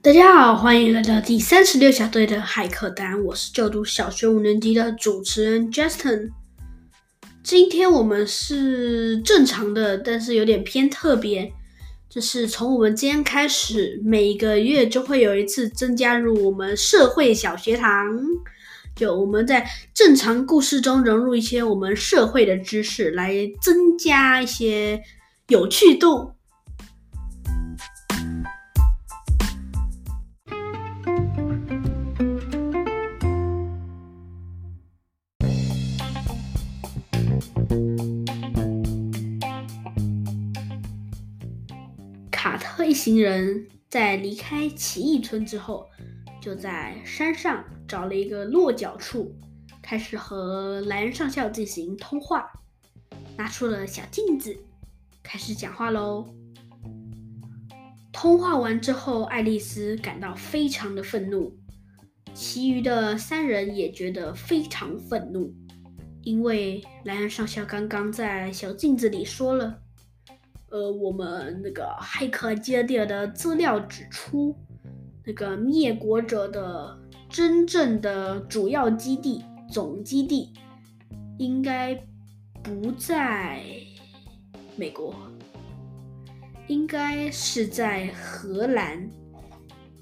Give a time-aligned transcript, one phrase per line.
[0.00, 3.20] 大家好，欢迎来到第三十六小队的骇客单。
[3.24, 6.30] 我是就读小学五年级的主持人 Justin。
[7.42, 11.52] 今天我们是正常的，但是有点偏特别，
[12.08, 17.92] 就是从我们今天开始，每个月就会有一次增加入我们社会小学堂。
[18.94, 25.02] 就我们在正常故事中融入一些我们社会的知识，来增加一些
[25.48, 26.34] 有趣度。
[43.08, 45.88] 行人在离开奇异村之后，
[46.42, 49.34] 就在山上找了一个落脚处，
[49.80, 52.46] 开始和莱恩上校进行通话。
[53.34, 54.54] 拿出了小镜子，
[55.22, 56.26] 开始讲话喽。
[58.12, 61.56] 通话完之后，爱丽丝感到非常的愤怒，
[62.34, 65.50] 其余的三人也觉得非常愤怒，
[66.24, 69.80] 因为莱恩上校刚刚在小镜子里说了。
[70.70, 74.54] 呃，我们那个骇客基地的资料指出，
[75.24, 76.94] 那个灭国者的
[77.30, 80.52] 真正的主要基地、总基地
[81.38, 81.94] 应该
[82.62, 83.62] 不在
[84.76, 85.14] 美国，
[86.66, 89.08] 应该是在荷兰，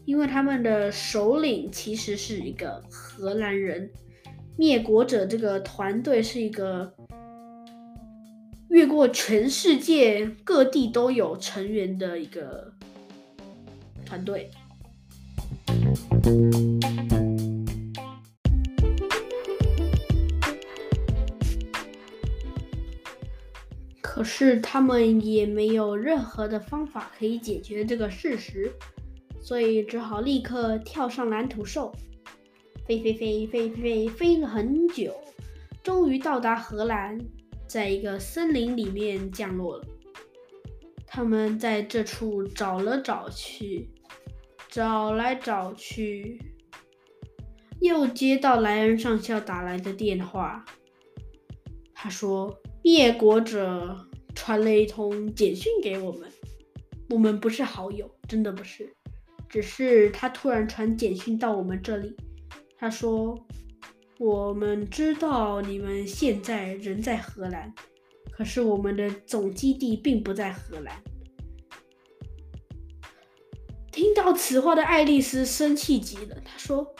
[0.05, 3.89] 因为他们的首领其实是一个荷兰人。
[4.57, 6.93] 灭国者这个团队是一个。
[8.77, 12.75] 越过全世界各地都有成员的一个
[14.05, 14.51] 团队，
[24.03, 28.71] 可是他们也没有任何的方法可以解决这个事实，
[29.41, 31.91] 所以只好立刻跳上蓝图兽，
[32.87, 35.17] 飞飞飞飞飞飞了很久，
[35.83, 37.19] 终于到达荷兰。
[37.67, 39.85] 在一个森林里面降落了。
[41.07, 43.89] 他们在这处找了找去，
[44.69, 46.41] 找来找去，
[47.81, 50.65] 又接到莱恩上校打来的电话。
[51.95, 56.31] 他说：“灭国者传了一通简讯给我们，
[57.11, 58.95] 我们不是好友，真的不是，
[59.49, 62.17] 只是他突然传简讯到我们这里。
[62.77, 63.37] 他说。”
[64.19, 67.75] 我们知道你们现在人在荷兰，
[68.31, 71.03] 可是我们的总基地并不在荷兰。
[73.93, 76.95] 听到此话的爱丽丝生气极了，她说：“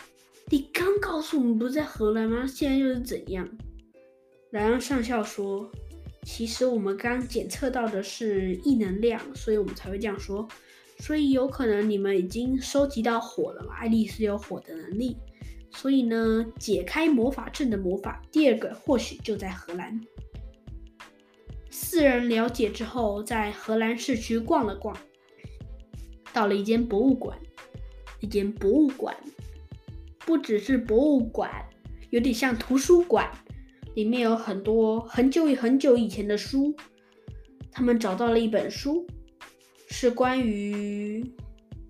[0.51, 2.47] 你刚告诉我们不在荷兰吗？
[2.47, 3.49] 现在又是怎样？”
[4.53, 5.71] 莱昂上校说
[6.25, 10.47] ：“其实我们刚检测到的是异能量，所以我们才会这样说。
[10.99, 13.75] 所以有可能你们已经收集到火了嘛？
[13.75, 15.17] 爱丽丝有火的能力。”
[15.77, 20.01] 所以呢，解开魔法阵的魔法，第二个或许就在荷兰。
[21.71, 24.97] 四人了解之后，在荷兰市区逛了逛，
[26.33, 27.39] 到了一间博物馆。
[28.21, 29.15] 一间博物馆
[30.21, 31.51] 不只是博物馆，
[32.09, 33.31] 有点像图书馆，
[33.95, 36.75] 里面有很多很久很久以前的书。
[37.71, 39.07] 他们找到了一本书，
[39.91, 41.23] 是关于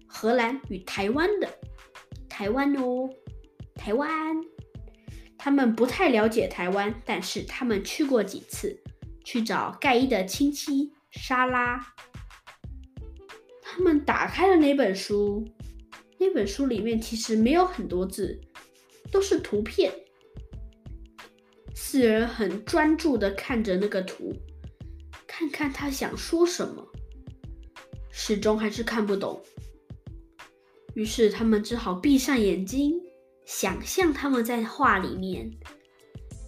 [0.09, 1.49] 荷兰与台湾的。
[2.29, 3.09] 台湾哦。
[3.87, 4.37] 台湾，
[5.39, 8.77] 他们不太了解台湾，但是他们去过几次，
[9.25, 11.95] 去找盖伊的亲戚莎拉。
[13.63, 15.49] 他们打开了那本书，
[16.19, 18.41] 那本书里面其实没有很多字，
[19.13, 19.93] 都是图片。
[21.73, 24.35] 四人很专注的看着那个图，
[25.29, 26.85] 看看他想说什么，
[28.11, 29.41] 始终还是看不懂。
[30.95, 33.01] 于是他们只好闭上眼睛。
[33.47, 35.49] 想象他们在画里面，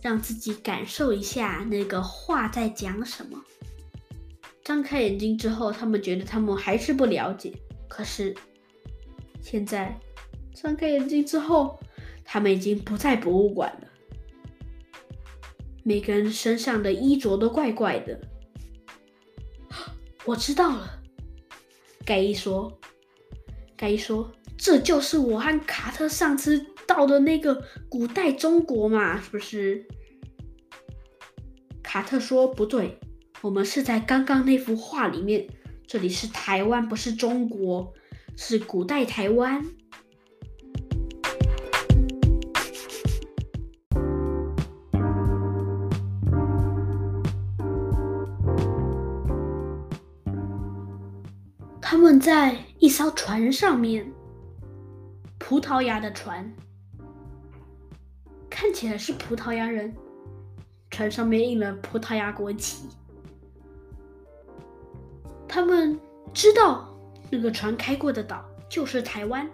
[0.02, 3.40] 让自己感受一下那个画在讲什么。
[4.64, 7.54] 张开眼睛之后，他们觉得他们还是不了解。
[7.88, 8.34] 可是
[9.40, 9.96] 现在
[10.52, 11.78] 张开眼睛之后，
[12.24, 13.88] 他们已经不在博物馆了。
[15.84, 18.20] 每个人身上的衣着都怪怪的。
[20.24, 21.00] 我知道了，
[22.04, 22.76] 盖伊说。
[23.76, 29.86] 盖伊说：“这就是我和卡特上次。”到的那个古代中国嘛，是不是？
[31.82, 32.98] 卡特说不对，
[33.42, 35.46] 我们是在刚刚那幅画里面，
[35.86, 37.92] 这里是台湾，不是中国，
[38.36, 39.62] 是古代台湾。
[51.82, 54.10] 他们在一艘船上面。
[55.40, 56.52] 葡萄牙的船，
[58.60, 59.94] 看起来是葡萄牙人，
[60.90, 62.88] 船上面印了葡萄牙国旗。
[65.46, 65.96] 他们
[66.34, 66.92] 知道
[67.30, 69.48] 那个船开过的岛就是台湾。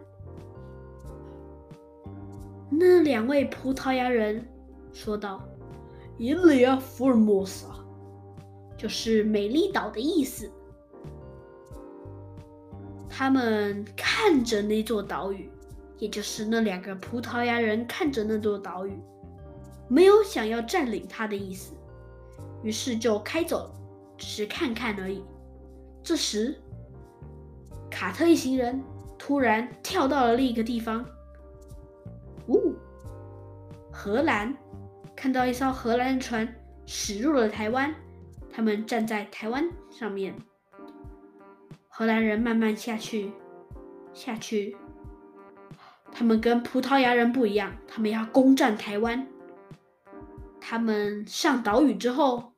[2.71, 4.43] 那两位葡萄牙人
[4.91, 5.47] 说道
[6.19, 7.75] ：“Ilha Formosa，
[8.75, 10.51] 就是美丽岛的意思。”
[13.07, 15.51] 他们看着那座岛屿，
[16.05, 18.93] 也就是那两个葡萄牙人看着那座岛屿，
[19.89, 21.75] 没有想要占领它的意思，
[22.63, 23.75] 于是就开走了，
[24.19, 25.25] 只是看看而已。
[26.03, 26.55] 这时，
[27.91, 28.83] 卡特一行人
[29.17, 31.03] 突然跳到了另一个地方。
[32.49, 32.75] 呜，
[33.91, 34.55] 荷兰
[35.17, 36.47] 看到一艘荷兰船
[36.85, 37.95] 驶入了台湾，
[38.53, 40.35] 他们站在台湾上面。
[41.89, 43.33] 荷兰人慢慢下去，
[44.13, 44.77] 下去。
[46.15, 49.27] 他们跟葡萄牙人不一样，他们要攻占台湾。
[50.61, 52.53] 他们上岛屿之后，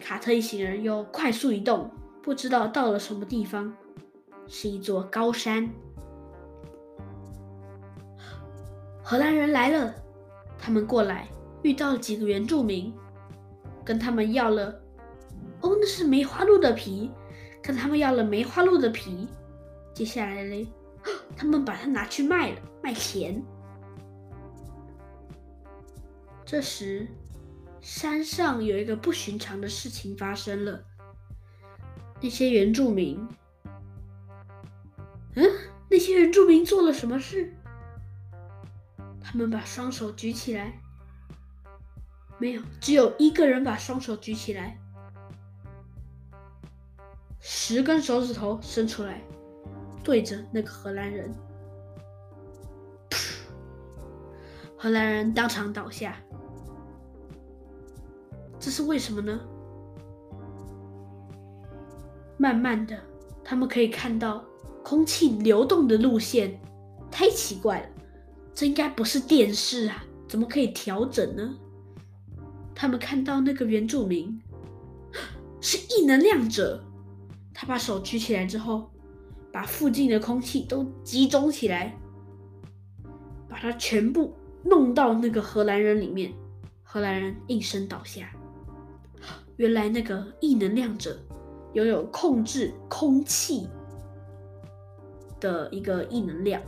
[0.00, 1.90] 卡特一行人又快速移动。
[2.22, 3.72] 不知道到了什么地方，
[4.46, 5.70] 是一座高山。
[9.02, 9.94] 荷兰人来了，
[10.58, 11.28] 他们过来
[11.62, 12.92] 遇到了几个原住民，
[13.84, 14.66] 跟他们要了，
[15.62, 17.10] 哦，那是梅花鹿的皮，
[17.62, 19.26] 跟他们要了梅花鹿的皮。
[19.94, 20.68] 接下来嘞，
[21.36, 23.42] 他们把它拿去卖了，卖钱。
[26.44, 27.06] 这时，
[27.80, 30.84] 山上有一个不寻常的事情发生了。
[32.20, 33.26] 那些原住民，
[35.34, 35.44] 嗯，
[35.88, 37.54] 那些原住民做了什么事？
[39.22, 40.78] 他们把双手举起来，
[42.38, 44.76] 没有，只有一个人把双手举起来，
[47.38, 49.22] 十根手指头伸出来，
[50.02, 51.32] 对着那个荷兰人，
[54.76, 56.16] 荷兰人当场倒下。
[58.58, 59.40] 这是为什么呢？
[62.36, 62.98] 慢慢的，
[63.44, 64.44] 他们可以看到
[64.82, 66.58] 空气流动的路线，
[67.10, 67.88] 太奇怪了，
[68.54, 71.54] 这应该不是电视啊，怎么可以调整呢？
[72.74, 74.40] 他们看到那个原住民
[75.60, 76.82] 是异能量者，
[77.52, 78.90] 他把手举起来之后，
[79.52, 81.96] 把附近的空气都集中起来，
[83.48, 86.32] 把它全部弄到那个荷兰人里面，
[86.82, 88.30] 荷兰人应声倒下。
[89.56, 91.18] 原来那个异能量者。
[91.72, 93.68] 拥有控制空气
[95.38, 96.60] 的一个异能量。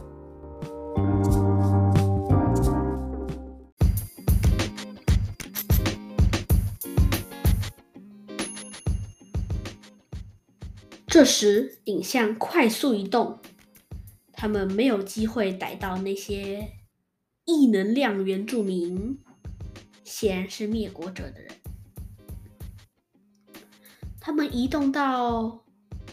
[11.23, 13.39] 这时，影像快速移动，
[14.33, 16.73] 他们没有机会逮到那些
[17.45, 19.21] 异能量原住民，
[20.03, 21.55] 显然是灭国者的人。
[24.19, 25.65] 他们移动到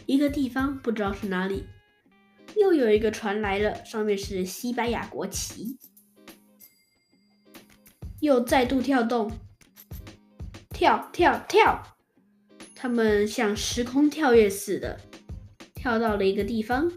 [0.06, 1.64] 一个地方，不知道是哪里，
[2.56, 5.76] 又有一个船来了，上面是西班牙国旗，
[8.20, 9.28] 又再度跳动，
[10.68, 11.82] 跳跳跳，
[12.82, 14.98] 他们像时空跳跃似的，
[15.74, 16.90] 跳到了一个地方。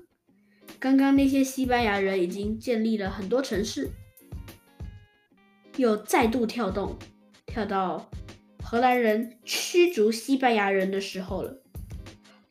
[0.80, 3.90] 刚刚那些西班牙人已经建立了很多城市，
[5.76, 6.98] 又再度跳动，
[7.46, 8.10] 跳到。
[8.64, 11.54] 荷兰人驱逐西班牙人的时候了。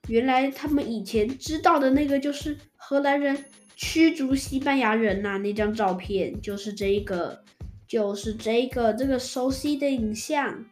[0.09, 7.43] 原来他们以前知道的那个就是荷兰人驱逐西班牙人呐，那张照片就是这个，
[7.89, 10.67] 就是这个这个熟悉的影像。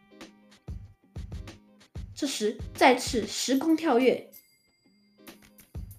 [2.21, 4.29] 这时再次时空跳跃，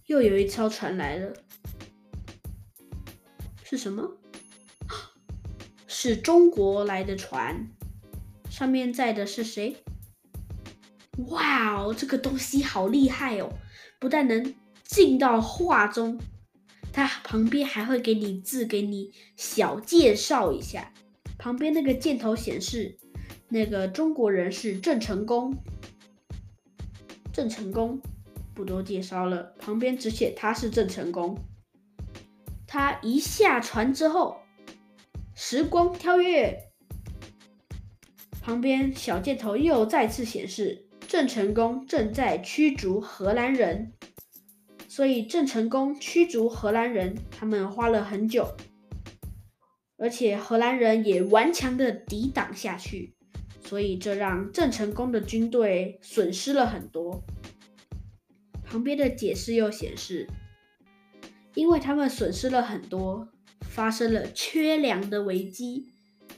[0.07, 1.33] 又有一艘船来了，
[3.65, 4.09] 是什么？
[5.89, 7.67] 是中国来的船。
[8.49, 9.83] 上面载的是谁？
[11.27, 13.53] 哇哦，这个东西好厉害哦！
[13.99, 16.21] 不但能进到画中，
[16.93, 20.95] 它旁边还会给你字，给你小介绍一下。
[21.37, 22.97] 旁边那个箭头显示，
[23.49, 25.53] 那个中国人是郑成功。
[27.33, 28.01] 郑成功
[28.55, 31.39] 不多介绍了，旁边只写他是郑成功。
[32.67, 34.37] 他一下船之后，
[35.35, 36.59] 时光跳跃。
[38.43, 43.93] 旁边小箭头又再次显示，郑成功正在驱逐荷兰人，
[44.89, 48.57] 所以郑成功驱逐荷兰人，他们花了很久，
[49.97, 53.15] 而且荷兰人也顽强的抵挡下去，
[53.73, 57.25] 所以这让郑成功的军队损失了很多。
[58.63, 60.29] 旁边的解释又显示，
[61.55, 63.27] 因为他们损失了很多，
[63.63, 65.87] 发生了缺粮的危机，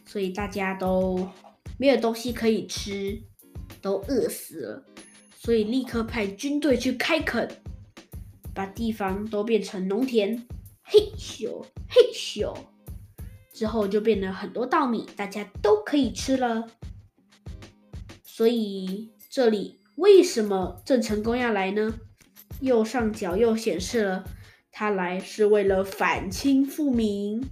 [0.07, 1.29] 所以大家都
[1.77, 3.21] 没有东西可以吃，
[3.83, 4.85] 都饿死了，
[5.35, 7.51] 所以立刻派军队去开垦，
[8.55, 10.47] 把地方都变成农田，
[10.85, 12.57] 嘿咻嘿咻，
[13.53, 16.69] 之后就变了很多稻米，大家都可以吃了。
[18.37, 21.95] 所以这里为什么郑成功要来呢？
[22.59, 24.25] 右上角又显示了。
[24.73, 27.49] 他来是为了反清复明，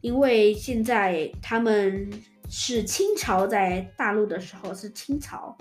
[0.00, 2.08] 因为现在他们
[2.48, 5.58] 是清朝在大陆的时候是清朝，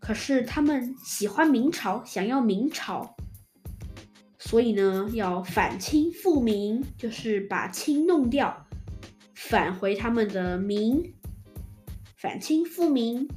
[0.00, 3.14] 可是他们喜欢明朝，想要明朝，
[4.40, 8.66] 所以呢要反清复明，就是把清弄掉，
[9.36, 11.14] 返回他们的明，
[12.22, 13.28] 反清复明。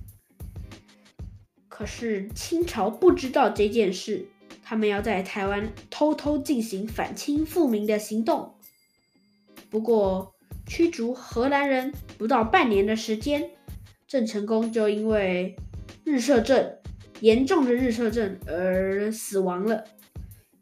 [1.68, 4.28] 可是清朝不知道这件事。
[4.62, 8.56] 他们要在台湾偷偷进行反清复明的行动，
[9.70, 10.36] 不过
[10.68, 13.52] 驱逐荷兰人不到半年的时间，
[14.08, 15.56] 郑成功就因为
[16.04, 16.78] 日射症
[17.22, 19.84] 严重的日射症而死亡了。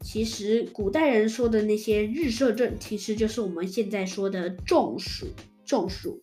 [0.01, 5.27] 其实古代人说的那些日射症，其实就是我们现在说的中暑。
[5.65, 6.21] 中暑。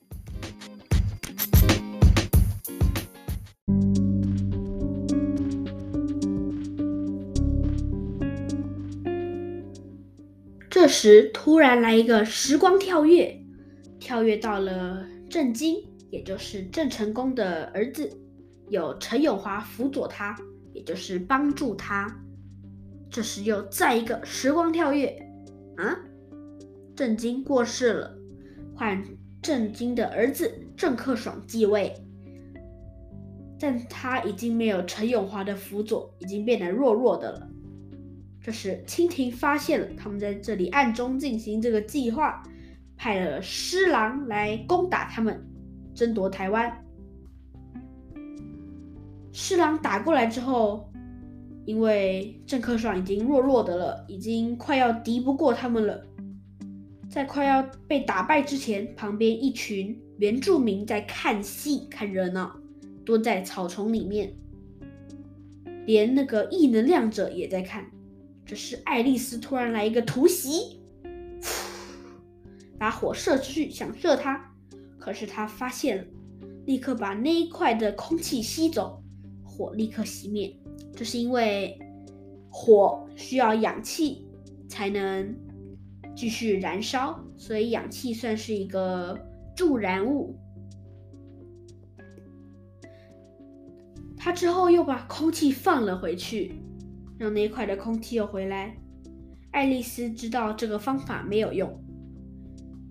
[10.80, 13.38] 这时，突然来一个时光跳跃，
[13.98, 15.76] 跳跃到了郑经，
[16.08, 18.10] 也就是郑成功的儿子，
[18.70, 20.34] 有陈永华辅佐他，
[20.72, 22.10] 也就是帮助他。
[23.10, 25.08] 这时又再一个时光跳跃，
[25.76, 26.00] 啊，
[26.96, 28.16] 郑经过世了，
[28.74, 29.04] 换
[29.42, 31.92] 郑经的儿子郑克爽继位，
[33.58, 37.46] 但他已经没有陈永华的辅佐，已经变得弱弱的了。
[38.42, 42.42] 这时，清廷发现了他们在这里暗中进行这个计划，
[42.96, 45.46] 派了施琅来攻打他们，
[45.94, 46.72] 争夺台湾。
[49.30, 50.90] 施琅打过来之后，
[51.66, 56.02] 因为郑克爽已经弱弱的了，已经快要敌不过他们了，
[57.10, 62.58] 在快要被打败之前，旁边一群原住民在看戏、看热闹，
[63.04, 64.34] 蹲在草丛里面，
[65.84, 67.84] 连那个异能量者也在看。
[68.46, 70.80] 这时，爱丽丝突然来一个突袭，
[72.78, 74.52] 把火射出去，想射他，
[74.98, 76.04] 可是他发现了，
[76.66, 79.02] 立刻把那一块的空气吸走，
[79.44, 80.56] 火立刻熄灭。
[80.96, 81.78] 这是因为
[82.50, 84.26] 火需要氧气
[84.68, 85.32] 才能
[86.16, 89.16] 继续燃烧，所以氧气算是一个
[89.54, 90.36] 助燃物。
[94.16, 96.54] 他之后又把空气放了回去。
[97.20, 98.74] 让那块的空气又回来。
[99.50, 101.70] 爱丽丝知道这个方法没有用，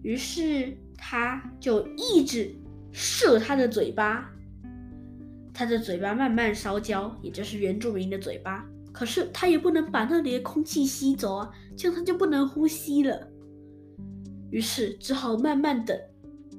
[0.03, 2.53] 于是她就一直
[2.91, 4.29] 射她的嘴巴。
[5.51, 8.63] 她的嘴巴慢慢烧焦，也就是原住民的嘴巴。
[8.91, 13.27] 可是她也不能把那里的空气吸走啊，这样她就不能呼吸了。
[14.51, 15.99] 于是只好慢慢等，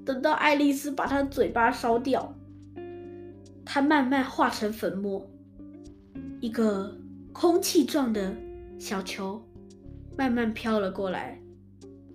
[0.05, 2.37] 等到爱丽丝把他嘴巴烧掉，
[3.65, 5.31] 他慢慢化成粉末，
[6.41, 6.97] 一个。
[7.33, 8.37] 空气状的
[8.79, 9.43] 小球
[10.17, 11.41] 慢慢飘了过来，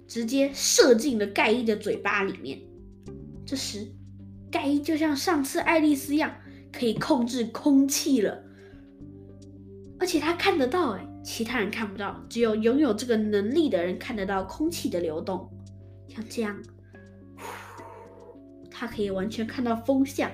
[0.07, 2.61] 直接射进了盖伊的嘴巴里面。
[3.45, 3.87] 这时，
[4.51, 6.35] 盖伊就像上次爱丽丝一样，
[6.71, 8.43] 可以控制空气了，
[9.99, 15.49] 而且他看得到，哎，其他人看不到，只有拥有这个能力的人看得到空气的流动。
[16.07, 16.61] 像这样，
[18.69, 20.29] 他可以完全看到风向，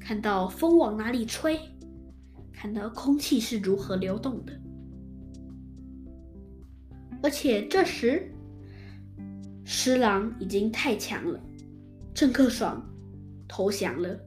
[0.00, 1.58] 看到风往哪里吹。
[2.56, 4.52] 看到空气是如何流动的，
[7.22, 8.32] 而且这时
[9.62, 11.38] 施琅已经太强了，
[12.14, 12.82] 郑克爽
[13.46, 14.18] 投降了，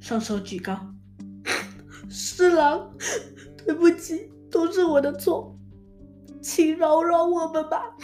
[0.00, 0.76] 双手举高，
[2.10, 2.92] 施琅，
[3.64, 5.56] 对不起，都是我的错，
[6.42, 7.96] 请饶饶我们吧，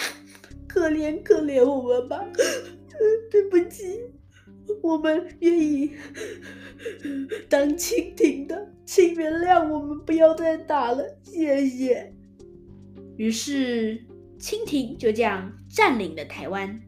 [0.68, 2.24] 可怜可怜我们吧，
[3.28, 4.00] 对不起，
[4.82, 5.92] 我们愿意
[7.48, 8.68] 当蜻蜓的。
[8.86, 12.12] 请原谅我们，不要再打了，谢谢。
[13.16, 14.04] 于是，
[14.38, 16.80] 蜻蜓就这样占领了台湾。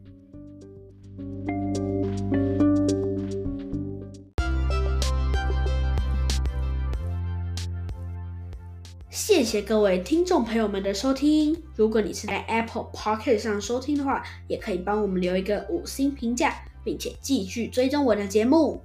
[9.09, 11.63] 谢谢各位听众朋友们的收听。
[11.75, 16.53] 如果你是在 Apple Pocket 上收听的话，也可以帮我们留一个五星评价，
[16.87, 18.81] 并且继续追踪我的节目。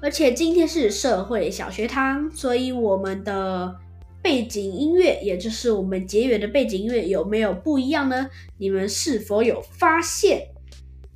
[0.00, 3.76] 而且今天是社会小学堂，所以我们的
[4.22, 8.26] 背景音乐，也就是我们结缘的背景音乐有没有不一样呢？
[8.56, 10.48] 你们是否有发现？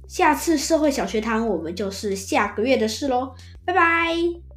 [0.07, 3.33] 下次社会小学堂我们就是下个月的事喽，
[3.65, 4.48] 拜拜。